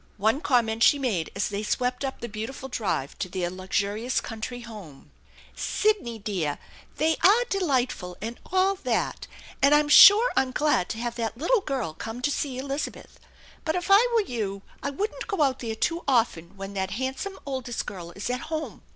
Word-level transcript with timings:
One 0.17 0.41
comment 0.41 0.81
she 0.81 0.97
made 0.97 1.29
as 1.35 1.47
they 1.49 1.61
swept 1.61 2.03
up 2.03 2.21
the 2.21 2.27
beautiful 2.27 2.67
drive 2.67 3.15
to 3.19 3.29
their 3.29 3.51
luxurious 3.51 4.19
country 4.19 4.61
home:" 4.61 5.11
Sidney 5.55 6.17
dear, 6.17 6.57
they 6.95 7.17
are 7.23 7.43
delightful 7.51 8.17
and 8.19 8.39
all 8.51 8.73
that, 8.77 9.27
and 9.61 9.75
I'm 9.75 9.89
sure 9.89 10.31
I'm 10.35 10.53
glad 10.53 10.89
to 10.89 10.97
have 10.97 11.13
that 11.17 11.37
little 11.37 11.61
girl 11.61 11.93
come 11.93 12.19
to 12.23 12.31
see 12.31 12.57
Elizabeth, 12.57 13.19
but 13.63 13.75
if 13.75 13.91
I 13.91 14.07
were 14.15 14.21
you 14.23 14.63
I 14.81 14.89
wouldn't 14.89 15.27
go 15.27 15.43
out 15.43 15.59
there 15.59 15.75
too 15.75 16.03
often 16.07 16.57
when 16.57 16.73
that 16.73 16.89
handsome 16.97 17.37
oldest 17.45 17.85
girl 17.85 18.09
is 18.13 18.27
at 18.31 18.39
home. 18.49 18.81